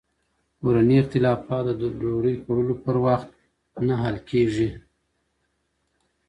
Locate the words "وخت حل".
3.05-3.83